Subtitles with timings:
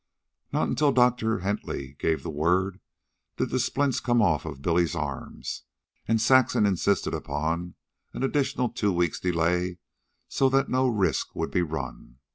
[0.51, 2.79] Not until Doctor Hentley gave the word
[3.37, 5.61] did the splints come off Billy's arms,
[6.07, 7.75] and Saxon insisted upon
[8.11, 9.77] an additional two weeks' delay
[10.27, 12.17] so that no risk would be run.